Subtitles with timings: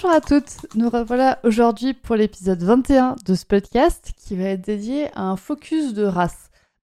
[0.00, 4.64] Bonjour à toutes, nous revoilà aujourd'hui pour l'épisode 21 de ce podcast qui va être
[4.64, 6.50] dédié à un focus de race.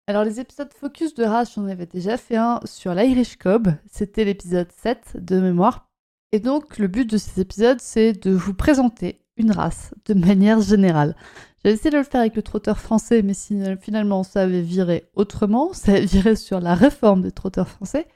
[0.08, 4.24] Alors les épisodes focus de race, j'en avais déjà fait un sur l'Irish Cob, c'était
[4.24, 5.90] l'épisode 7 de mémoire.
[6.32, 10.62] Et donc le but de ces épisodes, c'est de vous présenter une race de manière
[10.62, 11.18] générale.
[11.66, 13.34] J'ai essayé de le faire avec le trotteur français, mais
[13.82, 18.08] finalement ça avait viré autrement, ça avait viré sur la réforme des trotteurs français.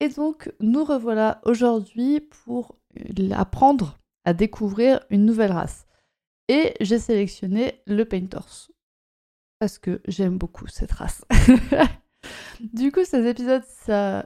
[0.00, 2.74] Et donc nous revoilà aujourd'hui pour
[3.32, 3.97] apprendre
[4.28, 5.86] à découvrir une nouvelle race.
[6.48, 8.68] Et j'ai sélectionné le Painters.
[9.58, 11.24] Parce que j'aime beaucoup cette race.
[12.60, 13.64] du coup, ces épisodes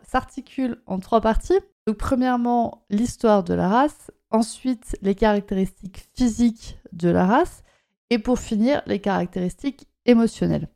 [0.03, 1.61] s'articulent en trois parties.
[1.87, 4.11] Donc, premièrement, l'histoire de la race.
[4.33, 7.63] Ensuite, les caractéristiques physiques de la race.
[8.11, 10.69] Et pour finir, les caractéristiques émotionnelles.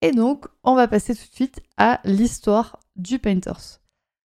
[0.00, 3.82] Et donc, on va passer tout de suite à l'histoire du Painters.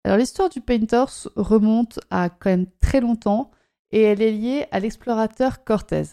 [0.05, 3.50] Alors, l'histoire du Painters remonte à quand même très longtemps
[3.93, 6.05] et elle est liée à l'explorateur Cortés.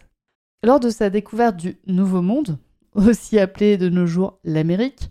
[0.64, 2.58] Lors de sa découverte du Nouveau Monde,
[2.96, 5.10] aussi appelé de nos jours l'Amérique,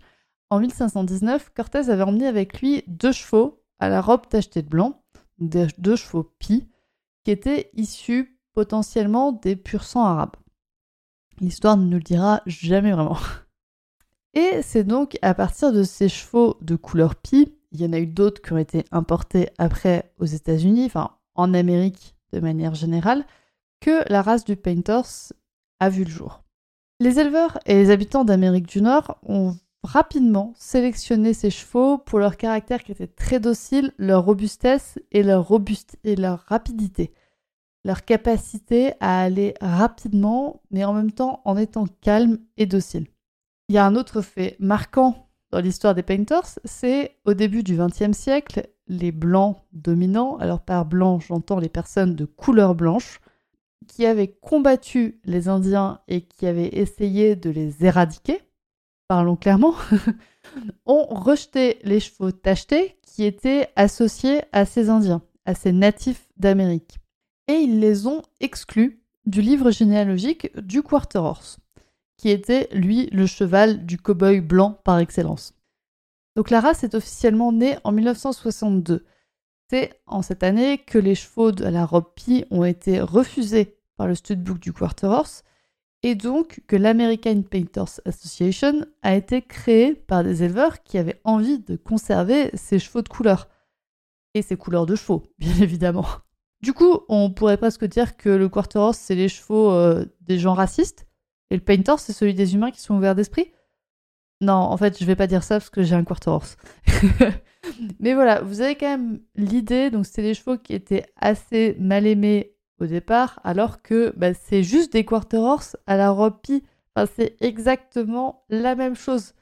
[0.49, 5.03] en 1519, Cortés avait emmené avec lui deux chevaux à la robe tachetée de blanc,
[5.39, 6.67] deux chevaux pis,
[7.23, 10.35] qui étaient issus potentiellement des pur sang arabes.
[11.39, 13.17] L'histoire ne nous le dira jamais vraiment.
[14.33, 17.99] Et c'est donc à partir de ces chevaux de couleur pie, il y en a
[17.99, 23.25] eu d'autres qui ont été importés après aux États-Unis, enfin en Amérique de manière générale,
[23.79, 25.33] que la race du Painters
[25.79, 26.43] a vu le jour.
[26.99, 32.37] Les éleveurs et les habitants d'Amérique du Nord ont rapidement sélectionné ces chevaux pour leur
[32.37, 35.47] caractère qui était très docile, leur robustesse et leur,
[36.03, 37.13] et leur rapidité.
[37.85, 43.07] Leur capacité à aller rapidement, mais en même temps en étant calme et docile.
[43.69, 47.77] Il y a un autre fait marquant dans l'histoire des Painters, c'est au début du
[47.77, 53.19] XXe siècle, les blancs dominants, alors par blanc j'entends les personnes de couleur blanche,
[53.87, 58.41] qui avaient combattu les Indiens et qui avaient essayé de les éradiquer,
[59.07, 59.75] parlons clairement,
[60.85, 66.99] ont rejeté les chevaux tachetés qui étaient associés à ces Indiens, à ces natifs d'Amérique.
[67.47, 71.59] Et ils les ont exclus du livre généalogique du Quarter Horse,
[72.17, 75.56] qui était, lui, le cheval du cow-boy blanc par excellence.
[76.37, 79.03] Donc la race est officiellement née en 1962.
[79.71, 84.05] C'est en cette année que les chevaux de la robe pie ont été refusés par
[84.05, 85.43] le studbook du Quarter Horse
[86.03, 91.57] et donc que l'American Painters Association a été créée par des éleveurs qui avaient envie
[91.57, 93.49] de conserver ces chevaux de couleur.
[94.35, 96.05] Et ces couleurs de chevaux, bien évidemment.
[96.61, 100.37] Du coup, on pourrait presque dire que le Quarter Horse, c'est les chevaux euh, des
[100.37, 101.07] gens racistes,
[101.49, 103.51] et le Painter, c'est celui des humains qui sont ouverts d'esprit.
[104.41, 106.57] Non, en fait, je vais pas dire ça parce que j'ai un quarter horse.
[107.99, 109.89] Mais voilà, vous avez quand même l'idée.
[109.89, 114.61] Donc, c'est des chevaux qui étaient assez mal aimés au départ, alors que bah, c'est
[114.61, 116.37] juste des quarter horse à la robe
[116.95, 119.33] Enfin, c'est exactement la même chose.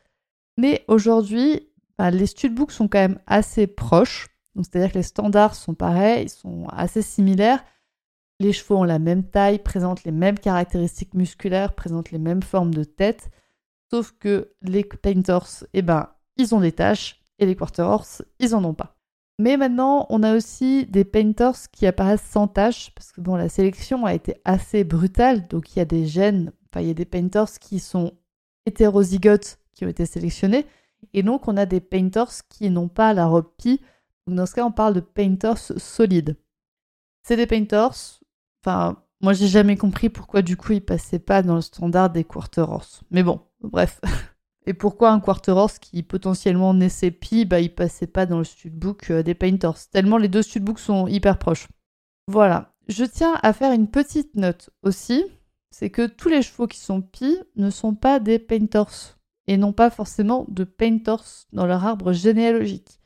[0.58, 4.28] Mais aujourd'hui, bah, les studbooks sont quand même assez proches.
[4.58, 7.64] C'est-à-dire que les standards sont pareils, ils sont assez similaires.
[8.40, 12.74] Les chevaux ont la même taille, présentent les mêmes caractéristiques musculaires, présentent les mêmes formes
[12.74, 13.30] de tête.
[13.92, 18.56] Sauf que les Painters, eh ben, ils ont des tâches et les Quarter Horse, ils
[18.56, 18.96] en ont pas.
[19.38, 23.50] Mais maintenant, on a aussi des Painters qui apparaissent sans tâches parce que bon, la
[23.50, 25.48] sélection a été assez brutale.
[25.48, 28.14] Donc il y a des gènes, enfin il y a des Painters qui sont
[28.66, 30.66] hétérozygotes qui ont été sélectionnés.
[31.14, 33.82] Et donc on a des Painters qui n'ont pas la robe pi.
[34.26, 36.38] Donc dans ce cas, on parle de Painters solides.
[37.24, 38.22] C'est des Painters,
[38.64, 42.24] enfin moi j'ai jamais compris pourquoi du coup ils passaient pas dans le standard des
[42.24, 43.02] Quarter Horse.
[43.12, 44.00] Mais bon, Bref.
[44.68, 48.44] Et pourquoi un quarter horse qui potentiellement naissait pi, bah il passait pas dans le
[48.44, 51.68] studbook euh, des painters, tellement les deux studbooks sont hyper proches.
[52.28, 52.74] Voilà.
[52.88, 55.24] Je tiens à faire une petite note aussi,
[55.70, 59.74] c'est que tous les chevaux qui sont pi ne sont pas des painters et n'ont
[59.74, 61.24] pas forcément de painters
[61.54, 63.00] dans leur arbre généalogique.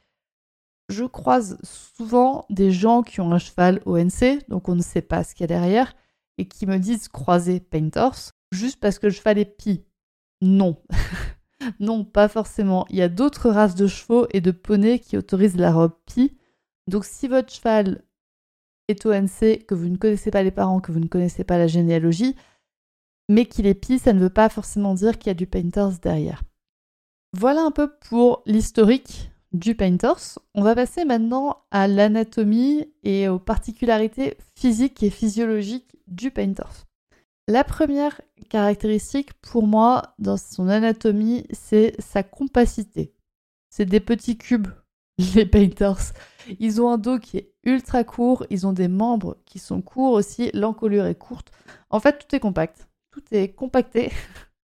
[0.88, 5.26] Je croise souvent des gens qui ont un cheval ONC, donc on ne sait pas
[5.26, 5.94] ce qu'il y a derrière,
[6.40, 9.84] et qui me disent croiser painters juste parce que le cheval est pi.
[10.42, 10.82] Non.
[11.80, 12.86] non, pas forcément.
[12.90, 16.38] Il y a d'autres races de chevaux et de poneys qui autorisent la robe pie.
[16.88, 18.04] Donc si votre cheval
[18.88, 22.36] Eto-NC, que vous ne connaissez pas les parents, que vous ne connaissez pas la généalogie,
[23.28, 26.00] mais qu'il est pis, ça ne veut pas forcément dire qu'il y a du Painters
[26.02, 26.42] derrière.
[27.34, 30.40] Voilà un peu pour l'historique du Painters.
[30.54, 36.86] On va passer maintenant à l'anatomie et aux particularités physiques et physiologiques du Painters.
[37.48, 43.14] La première caractéristique pour moi dans son anatomie, c'est sa compacité.
[43.72, 44.68] C'est des petits cubes,
[45.36, 46.14] les Painters.
[46.60, 50.14] Ils ont un dos qui est ultra court, ils ont des membres qui sont courts
[50.14, 51.52] aussi, l'encolure est courte.
[51.90, 52.88] En fait, tout est compact.
[53.12, 54.12] Tout est compacté.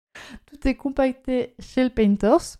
[0.46, 2.58] tout est compacté chez le Painters.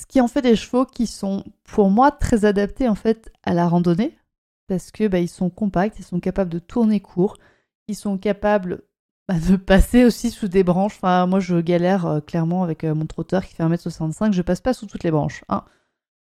[0.00, 3.52] Ce qui en fait des chevaux qui sont, pour moi, très adaptés en fait à
[3.52, 4.16] la randonnée.
[4.66, 7.36] Parce que bah, ils sont compacts, ils sont capables de tourner court,
[7.86, 8.82] ils sont capables
[9.28, 10.96] bah, de passer aussi sous des branches.
[10.96, 14.32] Enfin, moi, je galère euh, clairement avec euh, mon trotteur qui fait 1m65.
[14.32, 15.44] Je passe pas sous toutes les branches.
[15.50, 15.64] Hein.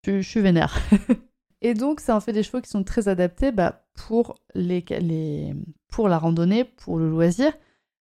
[0.06, 0.78] Je, suis vénère.
[1.60, 6.64] Et donc, ça en fait des chevaux qui sont très adaptés bah, pour, la randonnée,
[6.64, 7.52] pour le loisir,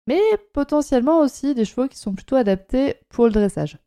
[0.08, 0.20] mais
[0.54, 3.78] potentiellement aussi des chevaux qui sont plutôt adaptés pour le dressage.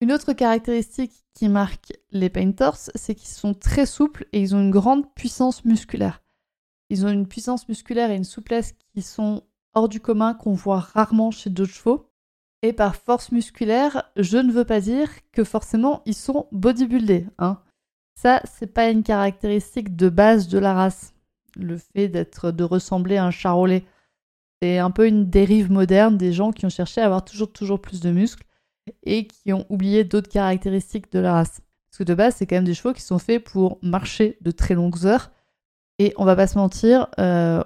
[0.00, 4.60] Une autre caractéristique qui marque les Painters, c'est qu'ils sont très souples et ils ont
[4.60, 6.22] une grande puissance musculaire.
[6.90, 9.42] Ils ont une puissance musculaire et une souplesse qui sont
[9.72, 12.10] hors du commun, qu'on voit rarement chez d'autres chevaux.
[12.62, 17.26] Et par force musculaire, je ne veux pas dire que forcément ils sont bodybuildés.
[17.38, 17.60] Hein.
[18.14, 21.14] Ça, c'est pas une caractéristique de base de la race.
[21.56, 23.84] Le fait d'être, de ressembler à un charolais.
[24.62, 27.80] C'est un peu une dérive moderne des gens qui ont cherché à avoir toujours, toujours
[27.80, 28.44] plus de muscles
[29.02, 31.60] et qui ont oublié d'autres caractéristiques de la race.
[31.90, 34.50] Parce que de base, c'est quand même des chevaux qui sont faits pour marcher de
[34.50, 35.30] très longues heures.
[35.98, 37.62] Et on va pas se mentir, euh,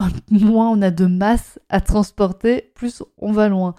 [0.30, 3.74] moins on a de masse à transporter, plus on va loin.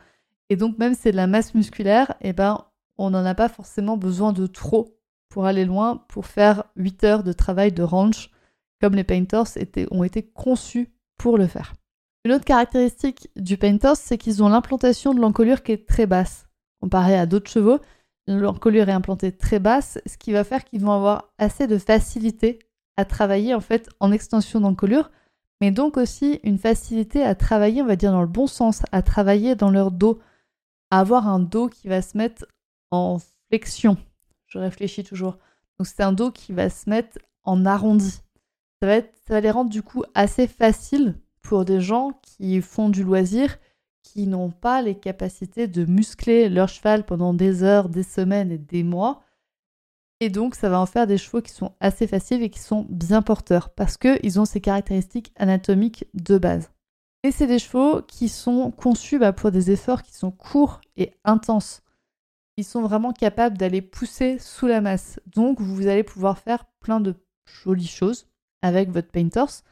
[0.50, 2.66] Et donc même si c'est de la masse musculaire, eh ben,
[2.98, 4.98] on n'en a pas forcément besoin de trop
[5.30, 8.32] pour aller loin, pour faire 8 heures de travail de ranch,
[8.82, 9.46] comme les painters
[9.92, 11.74] ont été conçus pour le faire.
[12.26, 16.47] Une autre caractéristique du painters, c'est qu'ils ont l'implantation de l'encolure qui est très basse.
[16.88, 17.82] Comparé à d'autres chevaux,
[18.28, 22.60] l'encolure est implantée très basse, ce qui va faire qu'ils vont avoir assez de facilité
[22.96, 25.12] à travailler en fait en extension d'encolure,
[25.60, 29.02] mais donc aussi une facilité à travailler, on va dire dans le bon sens, à
[29.02, 30.20] travailler dans leur dos,
[30.90, 32.46] à avoir un dos qui va se mettre
[32.92, 33.18] en
[33.50, 33.98] flexion.
[34.46, 35.38] Je réfléchis toujours.
[35.78, 38.22] Donc c'est un dos qui va se mettre en arrondi.
[38.82, 42.88] Ça va, ça va les rendre du coup assez faciles pour des gens qui font
[42.88, 43.58] du loisir,
[44.04, 48.58] qui n'ont pas les capacités de muscler leur cheval pendant des heures, des semaines et
[48.58, 49.22] des mois.
[50.20, 52.86] Et donc ça va en faire des chevaux qui sont assez faciles et qui sont
[52.90, 56.72] bien porteurs parce qu'ils ont ces caractéristiques anatomiques de base.
[57.24, 61.12] Et c'est des chevaux qui sont conçus bah, pour des efforts qui sont courts et
[61.26, 61.82] intenses.
[62.58, 65.20] Ils sont vraiment capables d'aller pousser sous la masse.
[65.28, 67.16] Donc vous allez pouvoir faire plein de
[67.46, 68.28] jolies choses
[68.62, 69.64] avec votre painters.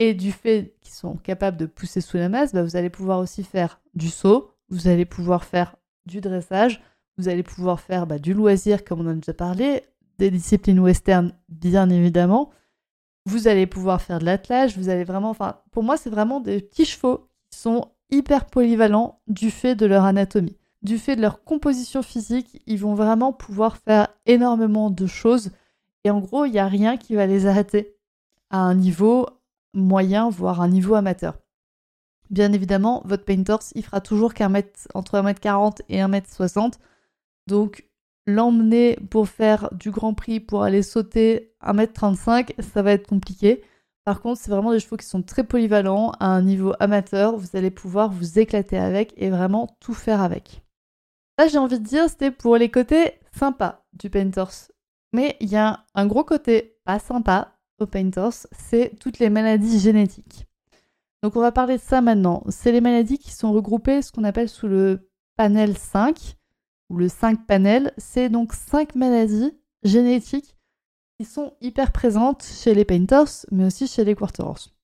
[0.00, 3.18] Et du fait qu'ils sont capables de pousser sous la masse, bah, vous allez pouvoir
[3.18, 6.80] aussi faire du saut, vous allez pouvoir faire du dressage,
[7.16, 9.82] vous allez pouvoir faire bah, du loisir comme on en a déjà parlé,
[10.18, 12.50] des disciplines western bien évidemment,
[13.26, 16.60] vous allez pouvoir faire de l'attelage, vous allez vraiment, enfin, pour moi, c'est vraiment des
[16.60, 20.56] petits chevaux qui sont hyper polyvalents du fait de leur anatomie.
[20.82, 25.50] Du fait de leur composition physique, ils vont vraiment pouvoir faire énormément de choses.
[26.04, 27.96] Et en gros, il n'y a rien qui va les arrêter
[28.50, 29.26] à un niveau
[29.74, 31.38] moyen, voire un niveau amateur.
[32.30, 36.74] Bien évidemment, votre painters, il fera toujours qu'un mètre, entre 1m40 et 1m60.
[37.46, 37.88] Donc,
[38.26, 43.62] l'emmener pour faire du Grand Prix, pour aller sauter 1m35, ça va être compliqué.
[44.04, 47.36] Par contre, c'est vraiment des chevaux qui sont très polyvalents à un niveau amateur.
[47.36, 50.62] Vous allez pouvoir vous éclater avec et vraiment tout faire avec.
[51.38, 54.70] Là, j'ai envie de dire, c'était pour les côtés sympas du Painters.
[55.12, 60.46] Mais il y a un gros côté pas sympa Painters, c'est toutes les maladies génétiques.
[61.22, 62.44] Donc on va parler de ça maintenant.
[62.48, 66.36] C'est les maladies qui sont regroupées, ce qu'on appelle sous le panel 5
[66.90, 70.56] ou le 5 panel, c'est donc 5 maladies génétiques
[71.18, 74.74] qui sont hyper présentes chez les Painters, mais aussi chez les Quarterhorse.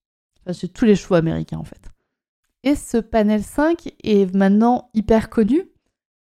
[0.41, 1.91] Enfin, chez tous les chevaux américains en fait.
[2.63, 5.71] Et ce panel 5 est maintenant hyper connu.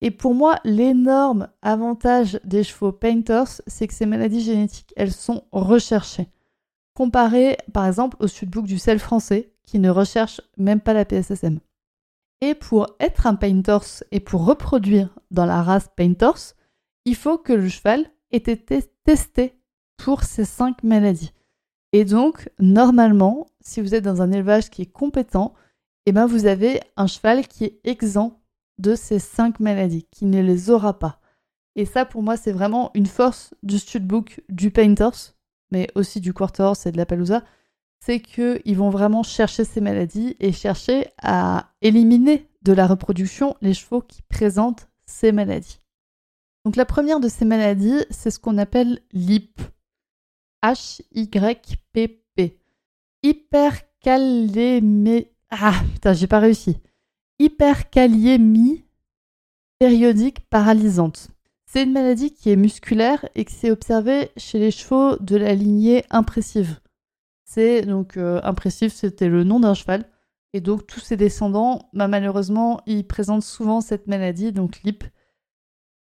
[0.00, 5.44] Et pour moi, l'énorme avantage des chevaux Painters, c'est que ces maladies génétiques, elles sont
[5.50, 6.28] recherchées.
[6.95, 11.59] Comparé par exemple au Sudbook du sel français, qui ne recherche même pas la PSSM.
[12.41, 16.55] Et pour être un Painters et pour reproduire dans la race Painters,
[17.05, 19.59] il faut que le cheval ait été testé
[19.97, 21.33] pour ces cinq maladies.
[21.93, 25.55] Et donc, normalement, si vous êtes dans un élevage qui est compétent,
[26.07, 28.41] eh ben vous avez un cheval qui est exempt
[28.79, 31.21] de ces cinq maladies, qui ne les aura pas.
[31.77, 35.35] Et ça, pour moi, c'est vraiment une force du studbook du Painters,
[35.75, 37.43] mais aussi du Quarter et de la Palousa.
[37.99, 43.75] c'est qu'ils vont vraiment chercher ces maladies et chercher à éliminer de la reproduction les
[43.75, 45.81] chevaux qui présentent ces maladies.
[46.64, 49.75] Donc la première de ces maladies, c'est ce qu'on appelle l'HYPP.
[50.64, 52.59] H-Y-P-P.
[53.23, 55.26] Hypercalémie.
[55.50, 56.78] Ah, putain, j'ai pas réussi.
[57.38, 58.87] Hyperkaliémie
[59.78, 61.28] périodique paralysante.
[61.75, 65.57] C'est une maladie qui est musculaire et qui s'est observée chez les chevaux de la
[65.57, 66.78] lignée impressive.
[67.45, 70.09] C'est donc euh, impressive, c'était le nom d'un cheval.
[70.52, 75.02] Et donc tous ses descendants, bah, malheureusement, ils présentent souvent cette maladie, donc l'IP,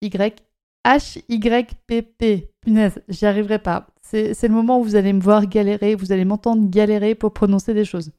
[0.00, 0.42] Y,
[0.86, 2.50] H, Y, P, P.
[2.62, 3.88] Punaise, j'y arriverai pas.
[4.00, 7.74] C'est le moment où vous allez me voir galérer, vous allez m'entendre galérer pour prononcer
[7.74, 8.10] des choses.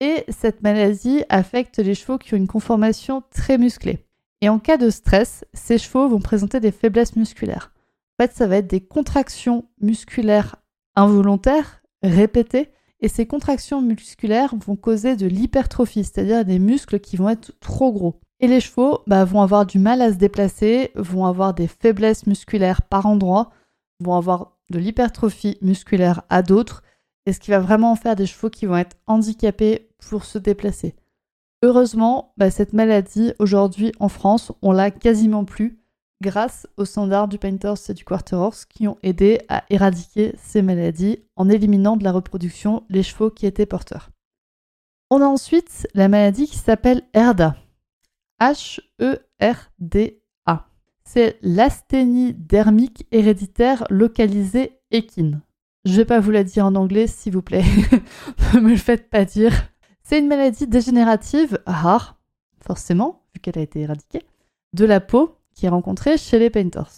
[0.00, 4.09] Et cette maladie affecte les chevaux qui ont une conformation très musclée.
[4.40, 7.72] Et en cas de stress, ces chevaux vont présenter des faiblesses musculaires.
[8.18, 10.56] En fait, ça va être des contractions musculaires
[10.96, 12.70] involontaires, répétées,
[13.00, 17.92] et ces contractions musculaires vont causer de l'hypertrophie, c'est-à-dire des muscles qui vont être trop
[17.92, 18.20] gros.
[18.40, 22.26] Et les chevaux bah, vont avoir du mal à se déplacer, vont avoir des faiblesses
[22.26, 23.50] musculaires par endroits,
[24.00, 26.82] vont avoir de l'hypertrophie musculaire à d'autres,
[27.26, 30.94] et ce qui va vraiment faire des chevaux qui vont être handicapés pour se déplacer.
[31.62, 35.78] Heureusement, bah, cette maladie, aujourd'hui en France, on l'a quasiment plus,
[36.22, 40.62] grâce aux standards du Painters et du Quarter Horse qui ont aidé à éradiquer ces
[40.62, 44.10] maladies en éliminant de la reproduction les chevaux qui étaient porteurs.
[45.10, 47.56] On a ensuite la maladie qui s'appelle HERDA.
[48.40, 49.20] H-E-R-D-A.
[51.04, 55.42] C'est l'asthénie dermique héréditaire localisée équine.
[55.84, 57.64] Je vais pas vous la dire en anglais, s'il vous plaît.
[58.54, 59.52] ne me le faites pas dire.
[60.10, 62.18] C'est une maladie dégénérative rare,
[62.60, 64.26] forcément, vu qu'elle a été éradiquée,
[64.72, 66.90] de la peau qui est rencontrée chez les painters.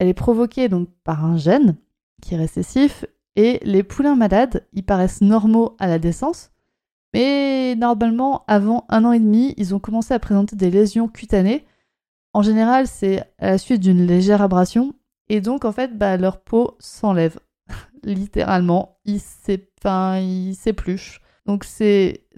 [0.00, 1.76] Elle est provoquée donc par un gène
[2.20, 3.04] qui est récessif
[3.36, 6.50] et les poulains malades, ils paraissent normaux à la décence,
[7.14, 11.64] mais normalement, avant un an et demi, ils ont commencé à présenter des lésions cutanées.
[12.32, 14.92] En général, c'est à la suite d'une légère abrasion,
[15.28, 17.38] et donc en fait, bah, leur peau s'enlève
[18.02, 21.20] littéralement, ils s'épluchent.
[21.50, 22.28] Donc c'est,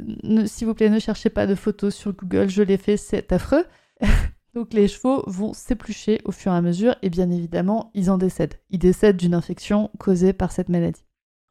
[0.47, 3.66] s'il vous plaît, ne cherchez pas de photos sur Google, je l'ai fait, c'est affreux.
[4.54, 8.16] Donc les chevaux vont s'éplucher au fur et à mesure et bien évidemment, ils en
[8.16, 8.54] décèdent.
[8.71, 11.04] Ils décèdent d'une infection causée par cette maladie.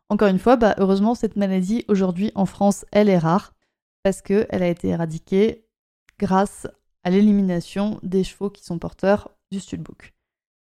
[0.10, 3.54] Encore une fois, bah, heureusement, cette maladie aujourd'hui en France, elle est rare
[4.02, 5.68] parce qu'elle a été éradiquée
[6.18, 6.66] grâce
[7.04, 10.16] à l'élimination des chevaux qui sont porteurs du studbook.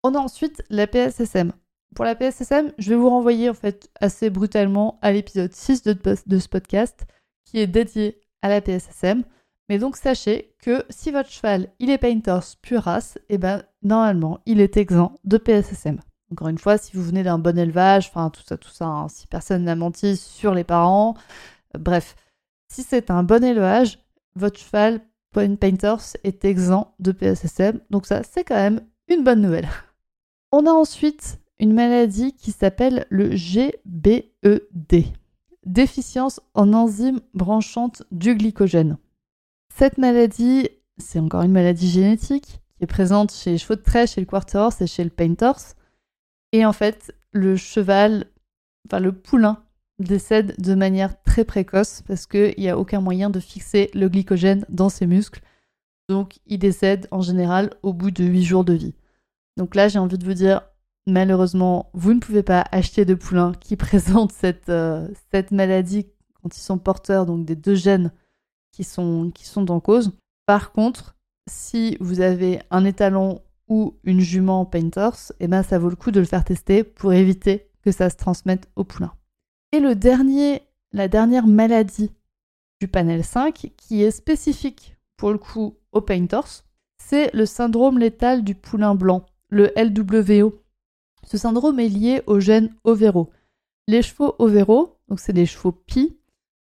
[0.02, 1.52] On a ensuite la PSSM.
[1.94, 6.38] Pour la PSSM, je vais vous renvoyer en fait assez brutalement à l'épisode 6 de,
[6.38, 7.04] ce podcast
[7.44, 9.24] qui est dédié à la PSSM.
[9.68, 13.62] Mais donc sachez que si votre cheval il est Painters pure race, et eh ben
[13.82, 16.00] normalement il est exempt de PSSM.
[16.30, 19.08] Encore une fois, si vous venez d'un bon élevage, enfin tout ça, tout ça, hein,
[19.08, 21.14] si personne n'a menti sur les parents,
[21.76, 22.16] euh, bref,
[22.68, 23.98] si c'est un bon élevage,
[24.34, 25.00] votre cheval
[25.32, 29.68] Painters est exempt de PSSM, donc ça c'est quand même une bonne nouvelle.
[30.52, 35.04] On a ensuite une maladie qui s'appelle le GBED,
[35.64, 38.98] déficience en enzymes branchantes du glycogène.
[39.72, 44.08] Cette maladie, c'est encore une maladie génétique qui est présente chez les chevaux de trait,
[44.08, 45.52] chez le quarter horse et chez le painter.
[46.50, 48.26] Et en fait, le cheval,
[48.88, 49.62] enfin le poulain,
[50.00, 54.66] décède de manière très précoce parce qu'il n'y a aucun moyen de fixer le glycogène
[54.68, 55.42] dans ses muscles.
[56.08, 58.94] Donc il décède en général au bout de 8 jours de vie.
[59.56, 60.62] Donc là, j'ai envie de vous dire,
[61.06, 66.56] malheureusement, vous ne pouvez pas acheter de poulains qui présentent cette, euh, cette maladie quand
[66.56, 68.12] ils sont porteurs donc des deux gènes
[68.72, 70.12] qui sont, qui sont en cause.
[70.46, 71.16] Par contre,
[71.48, 76.10] si vous avez un étalon ou une jument Painters, eh ben ça vaut le coup
[76.10, 79.12] de le faire tester pour éviter que ça se transmette au poulain.
[79.72, 82.12] Et le dernier, la dernière maladie
[82.80, 86.64] du panel 5, qui est spécifique pour le coup aux Painters,
[86.98, 90.61] c'est le syndrome létal du poulain blanc, le LWO.
[91.26, 93.30] Ce syndrome est lié au gène Overo.
[93.88, 96.16] Les chevaux Overo, donc c'est des chevaux pis,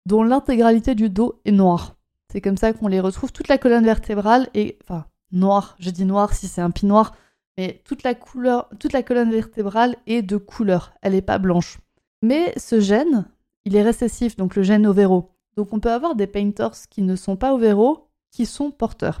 [0.06, 1.96] dont l'intégralité du dos est noire.
[2.32, 3.32] C'est comme ça qu'on les retrouve.
[3.32, 5.76] Toute la colonne vertébrale est, enfin, noire.
[5.78, 7.14] Je dis noir si c'est un pin noir,
[7.58, 10.92] mais toute la toute la colonne vertébrale est de couleur.
[11.02, 11.78] Elle n'est pas blanche.
[12.22, 13.26] Mais ce gène,
[13.64, 15.30] il est récessif, donc le gène overo.
[15.56, 19.20] Donc on peut avoir des painters qui ne sont pas overo, qui sont porteurs.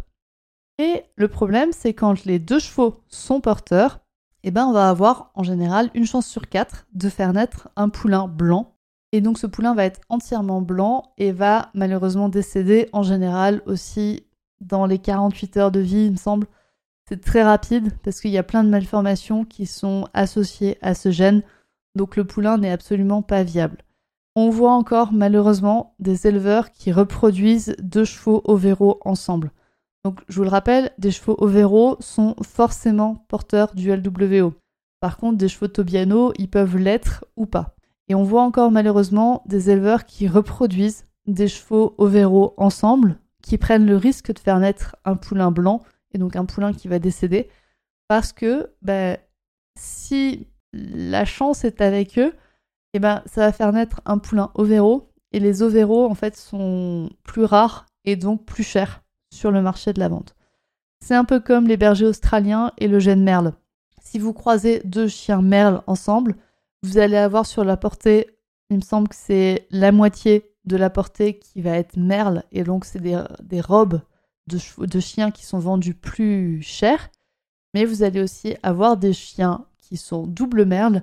[0.78, 4.00] Et le problème, c'est quand les deux chevaux sont porteurs,
[4.42, 7.88] eh ben on va avoir en général une chance sur quatre de faire naître un
[7.88, 8.74] poulain blanc
[9.12, 14.24] et donc ce poulain va être entièrement blanc et va malheureusement décéder en général aussi
[14.60, 16.46] dans les 48 heures de vie, il me semble.
[17.08, 21.10] C'est très rapide parce qu'il y a plein de malformations qui sont associées à ce
[21.10, 21.42] gène.
[21.96, 23.78] Donc le poulain n'est absolument pas viable.
[24.36, 29.50] On voit encore malheureusement des éleveurs qui reproduisent deux chevaux ovéraux ensemble.
[30.04, 34.54] Donc je vous le rappelle, des chevaux ovéraux sont forcément porteurs du LWO.
[35.00, 37.74] Par contre, des chevaux Tobiano, ils peuvent l'être ou pas.
[38.08, 43.86] Et on voit encore malheureusement des éleveurs qui reproduisent des chevaux ovéraux ensemble, qui prennent
[43.86, 47.48] le risque de faire naître un poulain blanc, et donc un poulain qui va décéder,
[48.08, 49.16] parce que ben,
[49.78, 52.34] si la chance est avec eux,
[52.92, 56.36] et eh ben, ça va faire naître un poulain ovéraux, et les ovéraux en fait
[56.36, 60.34] sont plus rares et donc plus chers sur le marché de la vente.
[61.00, 63.54] C'est un peu comme les bergers australiens et le gène merle.
[64.02, 66.36] Si vous croisez deux chiens merle ensemble,
[66.82, 68.30] vous allez avoir sur la portée,
[68.70, 72.64] il me semble que c'est la moitié de la portée qui va être merle, et
[72.64, 74.00] donc c'est des, robes
[74.46, 77.10] de, chiens qui sont vendues plus cher.
[77.74, 81.02] Mais vous allez aussi avoir des chiens qui sont double merle,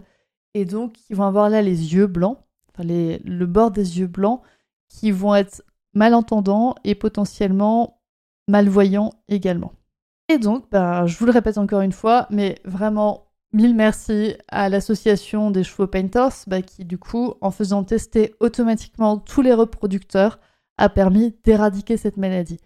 [0.53, 2.38] et donc qui vont avoir là les yeux blancs,
[2.69, 4.41] enfin le bord des yeux blancs,
[4.89, 7.97] qui vont être malentendants et potentiellement
[8.48, 9.74] malvoyants également.
[10.30, 14.68] Et donc, ben, je vous le répète encore une fois, mais vraiment Mille merci à
[14.68, 20.39] l'association des chevaux Painters bah, qui, du coup, en faisant tester automatiquement tous les reproducteurs,
[20.77, 22.60] a permis d'éradiquer cette maladie.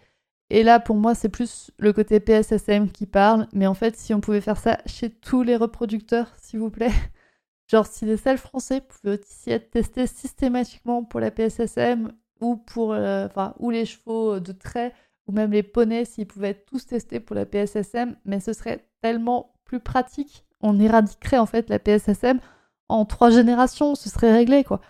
[0.50, 4.12] Et là, pour moi, c'est plus le côté PSSM qui parle, mais en fait, si
[4.12, 6.90] on pouvait faire ça chez tous les reproducteurs, s'il vous plaît,
[7.70, 12.92] genre si les selles français pouvaient aussi être testés systématiquement pour la PSSM ou pour
[12.92, 13.28] euh,
[13.60, 14.92] ou les chevaux de trait
[15.26, 18.88] ou même les poneys s'ils pouvaient être tous testés pour la PSSM, mais ce serait
[19.00, 22.40] tellement plus pratique on éradiquerait en fait la PSSM
[22.88, 24.80] en trois générations, ce serait réglé quoi.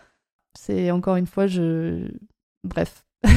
[0.54, 2.08] C'est encore une fois, je.
[2.62, 3.06] Bref.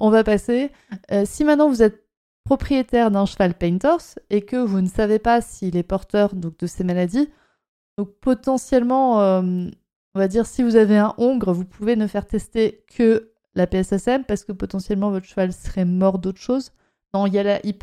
[0.00, 0.70] on va passer.
[1.10, 2.06] Euh, si maintenant vous êtes
[2.44, 6.66] propriétaire d'un cheval Painters et que vous ne savez pas s'il est porteur donc, de
[6.66, 7.28] ces maladies,
[7.98, 9.42] donc potentiellement, euh,
[10.14, 13.66] on va dire si vous avez un hongre, vous pouvez ne faire tester que la
[13.66, 16.72] PSSM parce que potentiellement votre cheval serait mort d'autre chose.
[17.14, 17.82] Non, il y a la HIP.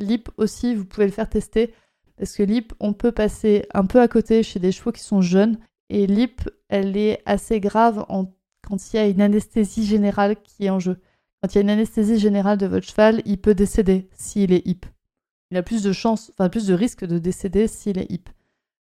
[0.00, 1.72] L'HIP aussi, vous pouvez le faire tester
[2.16, 5.22] parce que l'IP, on peut passer un peu à côté chez des chevaux qui sont
[5.22, 5.58] jeunes.
[5.90, 10.70] Et l'IP, elle est assez grave quand il y a une anesthésie générale qui est
[10.70, 10.98] en jeu.
[11.42, 14.66] Quand il y a une anesthésie générale de votre cheval, il peut décéder s'il est
[14.66, 14.86] HIP.
[15.50, 18.30] Il a plus de chances, enfin plus de risques de décéder s'il est HIP.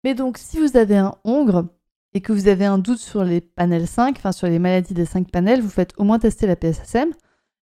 [0.05, 1.67] Mais donc, si vous avez un hongre
[2.17, 5.05] et que vous avez un doute sur les panels 5, enfin sur les maladies des
[5.05, 7.11] 5 panels, vous faites au moins tester la PSSM.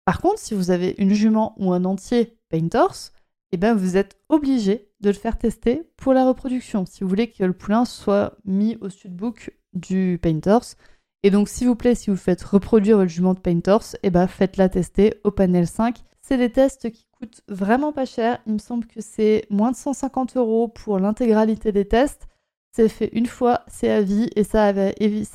[0.05, 3.13] Par contre, si vous avez une jument ou un entier Painters,
[3.53, 7.31] eh ben vous êtes obligé de le faire tester pour la reproduction, si vous voulez
[7.31, 10.75] que le poulain soit mis au studbook du Painters.
[11.23, 14.27] Et donc, s'il vous plaît, si vous faites reproduire votre jument de Painters, eh ben,
[14.27, 16.03] faites-la tester au panel 5.
[16.21, 18.41] C'est des tests qui coûtent vraiment pas cher.
[18.49, 22.27] Il me semble que c'est moins de 150 euros pour l'intégralité des tests.
[22.75, 24.73] C'est fait une fois, c'est à vie et ça,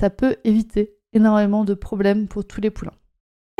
[0.10, 2.94] peut éviter énormément de problèmes pour tous les poulains.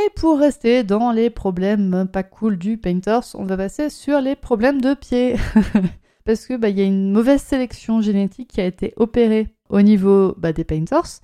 [0.04, 4.36] Et pour rester dans les problèmes pas cool du Painters, on va passer sur les
[4.36, 5.36] problèmes de pied.
[6.26, 10.34] Parce que bah, y a une mauvaise sélection génétique qui a été opérée au niveau
[10.38, 11.22] bah, des Painters.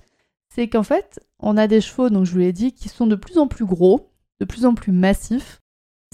[0.48, 3.16] C'est qu'en fait, on a des chevaux, donc je vous l'ai dit, qui sont de
[3.16, 5.60] plus en plus gros, de plus en plus massifs.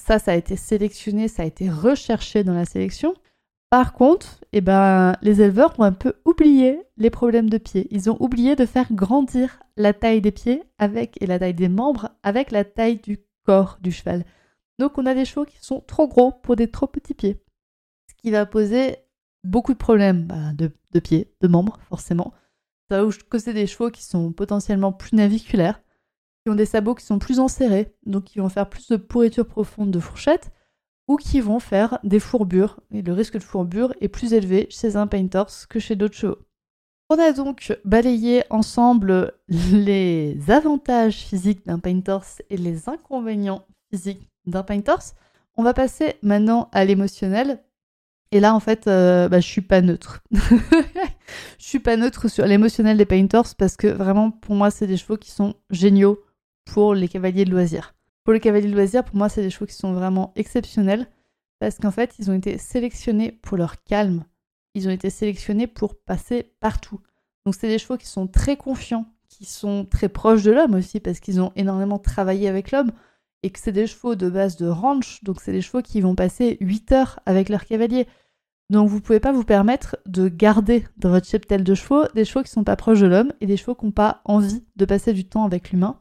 [0.02, 3.14] Ça, ça a été sélectionné, ça a été recherché dans la sélection.
[3.70, 7.86] Par contre, eh ben, les éleveurs ont un peu oublié les problèmes de pied.
[7.92, 11.68] Ils ont oublié de faire grandir la taille des pieds avec et la taille des
[11.68, 14.24] membres avec la taille du corps du cheval.
[14.80, 17.44] Donc on a des chevaux qui sont trop gros pour des trop petits pieds.
[18.08, 18.96] Ce qui va poser
[19.44, 22.34] beaucoup de problèmes bah, de, de, pieds, de membres forcément.
[22.90, 25.80] Ça va causer des chevaux qui sont potentiellement plus naviculaires,
[26.44, 29.46] qui ont des sabots qui sont plus enserrés, donc qui vont faire plus de pourriture
[29.46, 30.50] profonde de fourchette
[31.08, 32.80] ou qui vont faire des fourbures.
[32.92, 36.38] Et le risque de fourbure est plus élevé chez un Painters que chez d'autres chevaux.
[37.12, 44.62] On a donc balayé ensemble les avantages physiques d'un Painters et les inconvénients physiques d'un
[44.62, 45.02] Painters.
[45.56, 47.60] On va passer maintenant à l'émotionnel.
[48.32, 50.22] Et là, en fait, euh, bah, je suis pas neutre.
[50.30, 54.96] je suis pas neutre sur l'émotionnel des Painters parce que vraiment, pour moi, c'est des
[54.96, 56.22] chevaux qui sont géniaux
[56.64, 57.94] pour les cavaliers de loisirs.
[58.30, 61.08] Pour les cavaliers de loisirs, pour moi, c'est des chevaux qui sont vraiment exceptionnels
[61.58, 64.22] parce qu'en fait, ils ont été sélectionnés pour leur calme.
[64.76, 67.00] Ils ont été sélectionnés pour passer partout.
[67.44, 71.00] Donc, c'est des chevaux qui sont très confiants, qui sont très proches de l'homme aussi
[71.00, 72.92] parce qu'ils ont énormément travaillé avec l'homme
[73.42, 75.24] et que c'est des chevaux de base de ranch.
[75.24, 78.06] Donc, c'est des chevaux qui vont passer 8 heures avec leur cavalier.
[78.70, 82.24] Donc, vous ne pouvez pas vous permettre de garder dans votre cheptel de chevaux des
[82.24, 84.62] chevaux qui ne sont pas proches de l'homme et des chevaux qui n'ont pas envie
[84.76, 85.98] de passer du temps avec l'humain.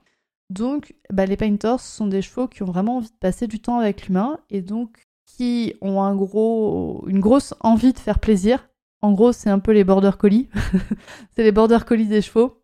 [0.50, 3.80] Donc, bah, les Painters sont des chevaux qui ont vraiment envie de passer du temps
[3.80, 8.68] avec l'humain et donc qui ont un gros, une grosse envie de faire plaisir.
[9.02, 10.50] En gros, c'est un peu les border collies.
[11.36, 12.64] c'est les border collies des chevaux.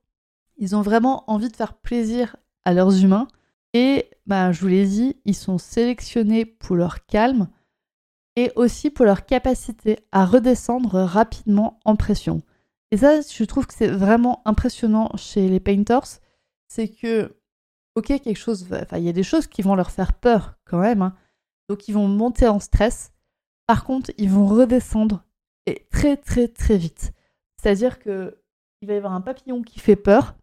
[0.57, 3.27] Ils ont vraiment envie de faire plaisir à leurs humains.
[3.73, 7.49] Et bah, je vous l'ai dit, ils sont sélectionnés pour leur calme
[8.35, 12.41] et aussi pour leur capacité à redescendre rapidement en pression.
[12.91, 16.05] Et ça, je trouve que c'est vraiment impressionnant chez les painters.
[16.67, 17.35] C'est que,
[17.95, 20.79] ok, quelque chose, enfin, il y a des choses qui vont leur faire peur quand
[20.79, 21.01] même.
[21.01, 21.15] Hein.
[21.69, 23.11] Donc, ils vont monter en stress.
[23.67, 25.23] Par contre, ils vont redescendre
[25.65, 27.13] et très, très, très vite.
[27.61, 28.37] C'est-à-dire que
[28.81, 30.35] il va y avoir un papillon qui fait peur.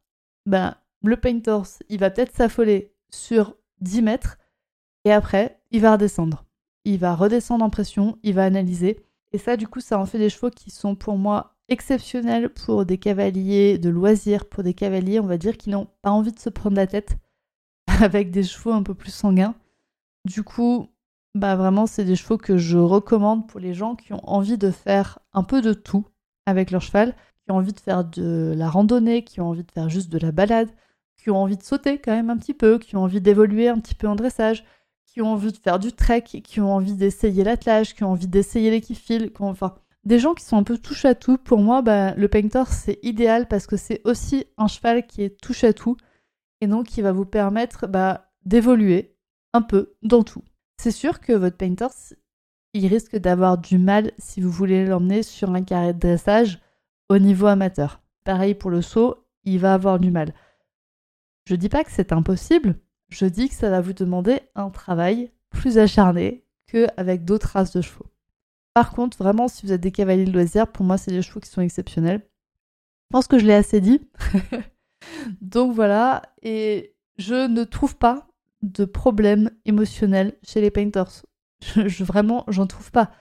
[0.47, 4.39] Ben, le painters, il va peut-être s'affoler sur 10 mètres.
[5.05, 6.45] Et après, il va redescendre.
[6.85, 9.05] Il va redescendre en pression, il va analyser.
[9.33, 12.85] Et ça, du coup, ça en fait des chevaux qui sont pour moi exceptionnel pour
[12.85, 16.41] des cavaliers de loisirs, pour des cavaliers, on va dire, qui n'ont pas envie de
[16.41, 17.17] se prendre la tête
[18.01, 19.55] avec des chevaux un peu plus sanguins.
[20.25, 20.89] Du coup,
[21.35, 24.71] bah vraiment, c'est des chevaux que je recommande pour les gens qui ont envie de
[24.71, 26.05] faire un peu de tout
[26.47, 29.71] avec leur cheval, qui ont envie de faire de la randonnée, qui ont envie de
[29.73, 30.69] faire juste de la balade,
[31.17, 33.79] qui ont envie de sauter quand même un petit peu, qui ont envie d'évoluer un
[33.79, 34.65] petit peu en dressage,
[35.07, 38.29] qui ont envie de faire du trek, qui ont envie d'essayer l'attelage, qui ont envie
[38.29, 39.75] d'essayer l'équifile, enfin
[40.05, 42.99] des gens qui sont un peu touche à tout, pour moi, bah, le painter, c'est
[43.05, 45.97] idéal parce que c'est aussi un cheval qui est touche à tout
[46.63, 49.17] et donc qui va vous permettre bah, d'évoluer
[49.53, 50.45] un peu dans tout.
[50.77, 51.89] C'est sûr que votre painter,
[52.73, 56.61] il risque d'avoir du mal si vous voulez l'emmener sur un carré de dressage
[57.09, 58.01] au niveau amateur.
[58.25, 60.33] Pareil pour le saut, il va avoir du mal.
[61.47, 62.77] Je dis pas que c'est impossible,
[63.09, 67.83] je dis que ça va vous demander un travail plus acharné qu'avec d'autres races de
[67.83, 68.07] chevaux.
[68.73, 71.41] Par contre, vraiment, si vous êtes des cavaliers de loisirs, pour moi, c'est des chevaux
[71.41, 72.21] qui sont exceptionnels.
[72.21, 74.09] Je pense que je l'ai assez dit.
[75.41, 78.29] Donc voilà, et je ne trouve pas
[78.63, 81.25] de problème émotionnel chez les painters.
[81.87, 83.13] Je, vraiment, j'en trouve pas.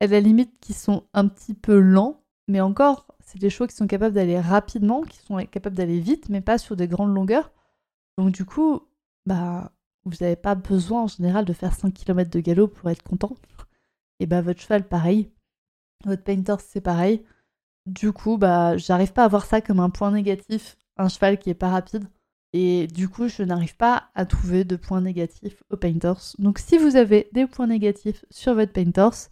[0.00, 3.76] À la limite, qui sont un petit peu lents, mais encore, c'est des chevaux qui
[3.76, 7.52] sont capables d'aller rapidement, qui sont capables d'aller vite, mais pas sur des grandes longueurs.
[8.16, 8.80] Donc du coup,
[9.26, 9.72] bah,
[10.04, 13.36] vous n'avez pas besoin en général de faire 5 km de galop pour être content
[14.20, 15.32] et bah votre cheval pareil,
[16.04, 17.24] votre painter c'est pareil.
[17.86, 21.50] Du coup, bah j'arrive pas à voir ça comme un point négatif, un cheval qui
[21.50, 22.04] est pas rapide.
[22.52, 26.20] Et du coup, je n'arrive pas à trouver de points négatifs aux painters.
[26.38, 29.28] Donc si vous avez des points négatifs sur votre painters,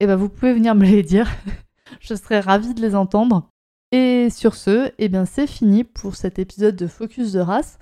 [0.00, 1.28] eh bah vous pouvez venir me les dire.
[2.00, 3.48] je serais ravie de les entendre.
[3.90, 7.78] Et sur ce, eh bien c'est fini pour cet épisode de Focus de race.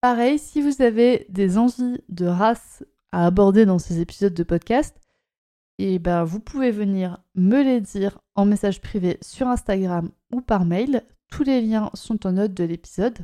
[0.00, 4.96] Pareil, si vous avez des envies de race à aborder dans ces épisodes de podcast,
[5.78, 10.64] et ben vous pouvez venir me les dire en message privé sur Instagram ou par
[10.64, 11.02] mail.
[11.36, 13.18] Tous les liens sont en note de l'épisode.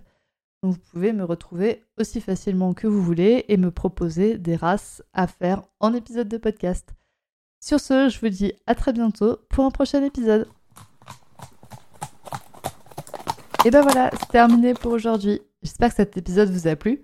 [0.62, 5.26] Vous pouvez me retrouver aussi facilement que vous voulez et me proposer des races à
[5.26, 6.90] faire en épisode de podcast.
[7.58, 10.46] Sur ce, je vous dis à très bientôt pour un prochain épisode.
[13.64, 15.40] Et ben voilà, c'est terminé pour aujourd'hui.
[15.62, 17.00] J'espère que cet épisode vous a plu.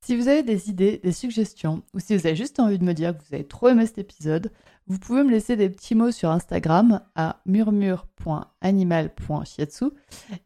[0.05, 2.93] Si vous avez des idées, des suggestions ou si vous avez juste envie de me
[2.93, 4.51] dire que vous avez trop aimé cet épisode,
[4.87, 9.85] vous pouvez me laisser des petits mots sur Instagram à murmure.animal.shiatsu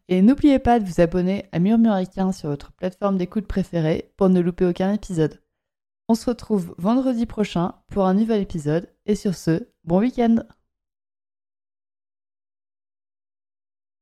[0.08, 4.40] et n'oubliez pas de vous abonner à Murmuricain sur votre plateforme d'écoute préférée pour ne
[4.40, 5.41] louper aucun épisode.
[6.12, 8.90] On se retrouve vendredi prochain pour un nouvel épisode.
[9.06, 10.44] Et sur ce, bon week-end